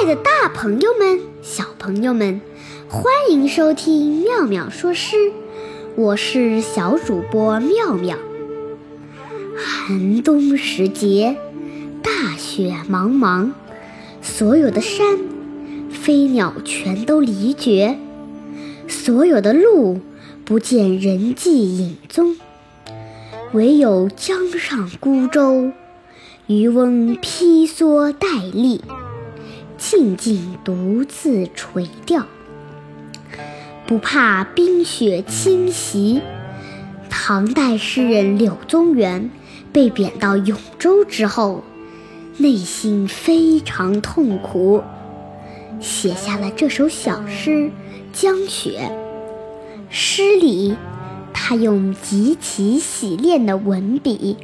[0.00, 2.40] 爱的大朋友们、小朋友们，
[2.88, 5.30] 欢迎收听妙妙说诗，
[5.94, 8.16] 我是小主播妙妙。
[9.58, 11.36] 寒冬时节，
[12.02, 13.50] 大雪茫茫，
[14.22, 15.18] 所有的山，
[15.90, 17.98] 飞鸟全都离绝，
[18.88, 20.00] 所有的路，
[20.46, 22.38] 不见人迹影踪，
[23.52, 25.72] 唯有江上孤舟，
[26.46, 28.80] 渔翁披蓑戴笠。
[29.80, 32.26] 静静独自垂钓，
[33.86, 36.20] 不怕冰雪侵袭。
[37.08, 39.30] 唐代诗人柳宗元
[39.72, 41.64] 被贬到永州之后，
[42.36, 44.82] 内心非常痛苦，
[45.80, 47.50] 写下了这首小诗
[48.12, 48.92] 《江雪》。
[49.88, 50.76] 诗里，
[51.32, 54.36] 他用极其洗练的文笔，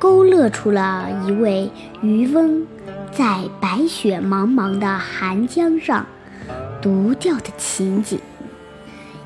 [0.00, 1.70] 勾勒出了一位
[2.02, 2.66] 渔翁。
[3.12, 6.06] 在白雪茫茫的寒江上
[6.82, 8.20] 独钓的情景，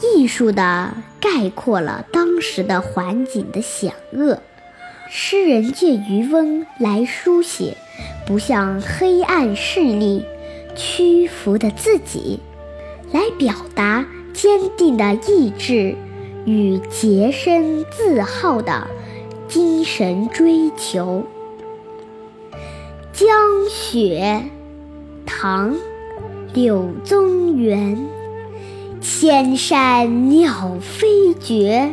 [0.00, 4.38] 艺术地概括了当时的环境的险恶。
[5.10, 7.76] 诗人借渔翁来书写
[8.26, 10.24] 不向黑暗势力
[10.74, 12.40] 屈服的自己，
[13.12, 15.94] 来表达坚定的意志
[16.46, 18.86] 与洁身自好的
[19.48, 21.26] 精神追求。
[23.12, 23.28] 江
[23.68, 24.42] 雪，
[25.26, 25.74] 唐·
[26.54, 28.08] 柳宗元。
[29.02, 31.92] 千山鸟飞绝，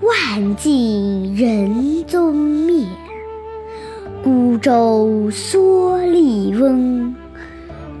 [0.00, 2.84] 万径人踪灭。
[4.24, 7.14] 孤舟蓑笠翁，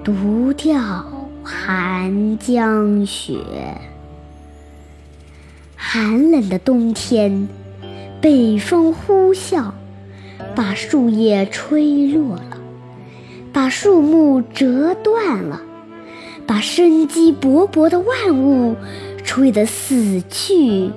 [0.02, 1.04] 独钓
[1.44, 3.36] 寒江雪。
[5.76, 7.48] 寒冷的冬天，
[8.20, 9.70] 北风呼啸。
[10.60, 12.58] 把树叶吹落了，
[13.50, 15.62] 把树木折断了，
[16.46, 18.76] 把生机勃勃的万物
[19.24, 20.90] 吹得死去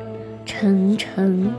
[0.45, 1.53] 沉沉。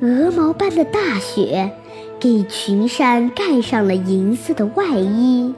[0.00, 1.72] 鹅毛般的大雪
[2.20, 5.52] 给群山盖上了银色的外衣，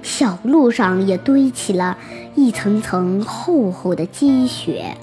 [0.00, 1.98] 小路上也堆起了
[2.36, 4.96] 一层层厚厚的积雪。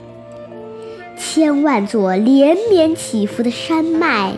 [1.17, 4.37] 千万座连绵起伏的山脉。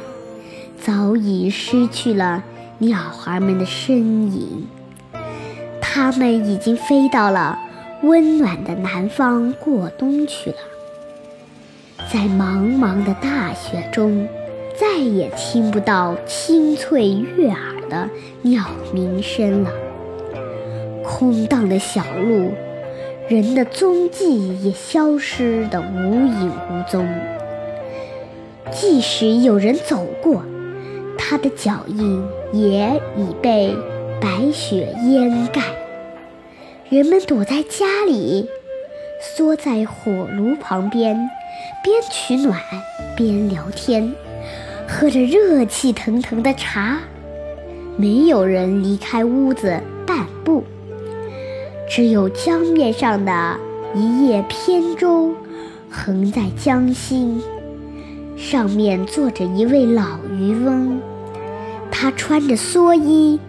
[0.85, 2.43] 早已失去了
[2.77, 4.67] 鸟儿们的身影，
[5.81, 7.57] 它们已经飞到了
[8.03, 10.57] 温暖的南方过冬去了。
[12.13, 14.27] 在茫茫的大雪中，
[14.79, 18.07] 再也听不到清脆悦耳的
[18.43, 19.71] 鸟鸣声了。
[21.03, 22.51] 空荡的小路，
[23.27, 27.09] 人的踪迹也消失得无影无踪。
[28.71, 30.43] 即使有人走过，
[31.17, 33.75] 他的脚印也已被
[34.21, 35.61] 白雪掩盖。
[36.89, 38.47] 人们躲在家里，
[39.21, 41.15] 缩在火炉旁边，
[41.83, 42.59] 边取暖
[43.15, 44.13] 边聊天，
[44.87, 46.99] 喝着热气腾腾的茶。
[47.97, 50.63] 没有人离开屋子半步。
[51.89, 53.57] 只有江面上的
[53.93, 55.33] 一叶扁舟
[55.89, 57.41] 横在江心，
[58.35, 60.99] 上面坐着一位老渔翁。
[61.91, 63.39] 他穿着蓑衣，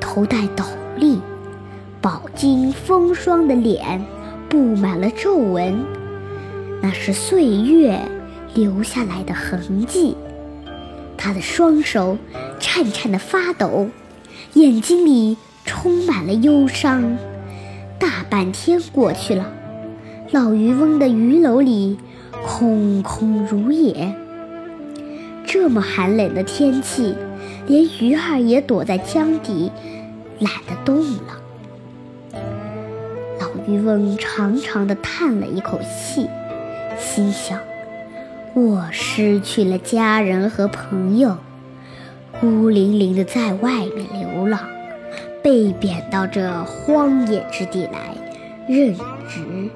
[0.00, 0.64] 头戴斗
[0.96, 1.18] 笠，
[2.00, 4.04] 饱经风霜的脸
[4.48, 5.82] 布满了皱纹，
[6.82, 7.98] 那是岁月
[8.54, 10.14] 留下来的痕迹。
[11.16, 12.18] 他的双手
[12.60, 13.88] 颤颤地发抖，
[14.52, 17.16] 眼睛里充满了忧伤。
[17.98, 19.50] 大半天过去了，
[20.30, 21.96] 老渔翁的鱼篓里
[22.44, 24.14] 空空如也。
[25.56, 27.14] 这么寒冷的天气。
[27.66, 29.72] 连鱼儿也躲在江底，
[30.38, 31.40] 懒得动了。
[33.40, 36.28] 老渔翁长长的叹了一口气，
[36.98, 37.58] 心想：
[38.52, 41.38] 我失去了家人和朋友，
[42.38, 44.60] 孤零零的在外面流浪，
[45.42, 48.14] 被贬到这荒野之地来
[48.68, 48.94] 任
[49.26, 49.70] 职，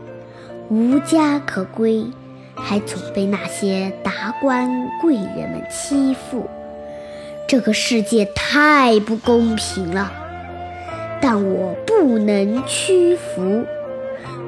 [0.68, 2.04] 无家可归，
[2.70, 6.48] 还总被那些达官贵人们欺负。
[7.48, 10.12] 这个世界太不公平了，
[11.20, 13.64] 但我不能屈服，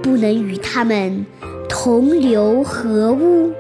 [0.01, 1.27] 不能与他们
[1.69, 3.51] 同流合污。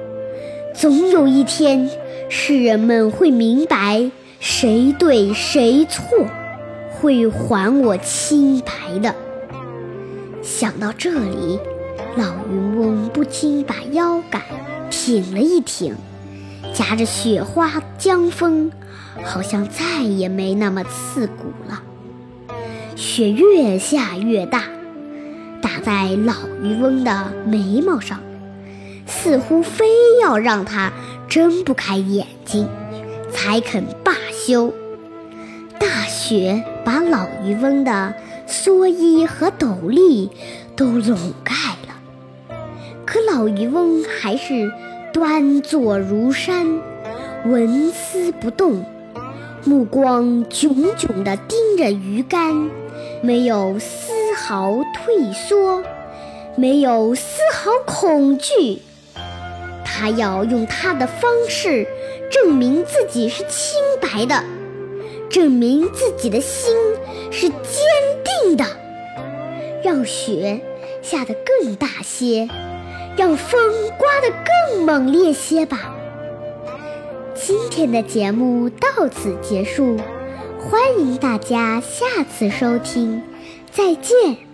[0.73, 1.91] 总有一天，
[2.29, 6.05] 世人们会明白谁对谁错，
[7.00, 9.12] 会还我清白的。
[10.41, 11.59] 想到这里，
[12.17, 14.43] 老渔翁不禁把腰杆
[14.91, 15.94] 挺了一挺，
[16.75, 18.70] 夹着雪花江风。
[19.25, 21.82] 好像再也没那么刺骨了。
[22.97, 24.64] 雪越下越大，
[25.61, 26.32] 打在老
[26.62, 28.20] 渔翁的眉毛上，
[29.06, 29.85] 似乎非
[30.23, 30.91] 要让他
[31.29, 32.67] 睁不开眼睛
[33.31, 34.73] 才肯罢休。
[35.79, 38.14] 大雪把老渔翁的
[38.49, 40.31] 蓑衣和斗笠
[40.75, 41.55] 都拢盖，
[43.12, 44.73] 可老渔翁还是
[45.12, 46.81] 端坐如山，
[47.44, 48.87] 纹丝不动。
[49.64, 52.70] 目光炯炯地盯着鱼竿，
[53.20, 55.85] 没有丝毫退缩，
[56.56, 58.81] 没有丝毫恐惧。
[59.85, 61.87] 他要用他的方式
[62.31, 64.43] 证明自己是清白的，
[65.29, 66.75] 证明自己的心
[67.31, 67.53] 是坚
[68.41, 68.64] 定的。
[69.85, 70.62] 让雪
[71.03, 72.49] 下得更大些，
[73.17, 73.61] 让风
[73.99, 75.94] 刮得更猛烈些吧。
[77.35, 79.99] 今天的节目到此结束，
[80.59, 83.23] 欢迎大家下次收听，
[83.70, 84.51] 再见。